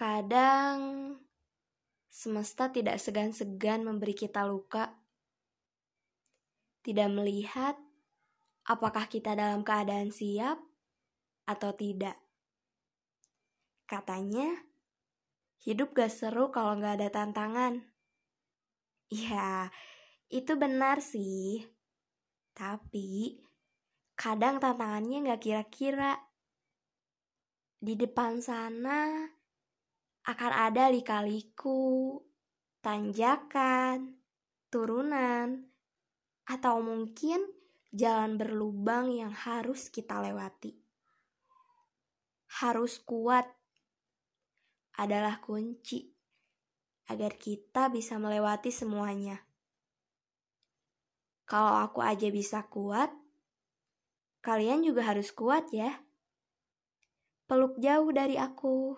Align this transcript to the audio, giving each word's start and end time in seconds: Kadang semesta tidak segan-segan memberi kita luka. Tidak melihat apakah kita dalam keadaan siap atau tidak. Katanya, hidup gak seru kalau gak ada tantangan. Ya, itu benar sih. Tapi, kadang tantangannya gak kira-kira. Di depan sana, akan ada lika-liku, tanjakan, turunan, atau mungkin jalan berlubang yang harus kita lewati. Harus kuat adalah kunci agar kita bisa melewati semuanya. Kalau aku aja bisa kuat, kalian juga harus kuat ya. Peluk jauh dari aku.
Kadang 0.00 1.12
semesta 2.08 2.72
tidak 2.72 2.96
segan-segan 2.96 3.84
memberi 3.84 4.16
kita 4.16 4.48
luka. 4.48 4.96
Tidak 6.80 7.04
melihat 7.12 7.76
apakah 8.64 9.12
kita 9.12 9.36
dalam 9.36 9.60
keadaan 9.60 10.08
siap 10.08 10.56
atau 11.44 11.76
tidak. 11.76 12.16
Katanya, 13.84 14.64
hidup 15.68 15.92
gak 15.92 16.08
seru 16.08 16.48
kalau 16.48 16.80
gak 16.80 16.96
ada 16.96 17.12
tantangan. 17.12 17.84
Ya, 19.12 19.68
itu 20.32 20.56
benar 20.56 21.04
sih. 21.04 21.68
Tapi, 22.56 23.36
kadang 24.16 24.64
tantangannya 24.64 25.28
gak 25.28 25.44
kira-kira. 25.44 26.24
Di 27.76 28.00
depan 28.00 28.40
sana, 28.40 29.28
akan 30.28 30.52
ada 30.52 30.92
lika-liku, 30.92 32.20
tanjakan, 32.84 34.20
turunan, 34.68 35.70
atau 36.44 36.82
mungkin 36.84 37.44
jalan 37.90 38.36
berlubang 38.36 39.10
yang 39.10 39.32
harus 39.32 39.88
kita 39.88 40.20
lewati. 40.20 40.76
Harus 42.60 42.98
kuat 43.00 43.46
adalah 44.98 45.38
kunci 45.40 46.10
agar 47.10 47.34
kita 47.34 47.90
bisa 47.90 48.18
melewati 48.22 48.70
semuanya. 48.70 49.42
Kalau 51.50 51.82
aku 51.82 51.98
aja 51.98 52.30
bisa 52.30 52.62
kuat, 52.70 53.10
kalian 54.38 54.86
juga 54.86 55.10
harus 55.10 55.34
kuat 55.34 55.66
ya. 55.74 56.06
Peluk 57.50 57.74
jauh 57.82 58.14
dari 58.14 58.38
aku. 58.38 58.94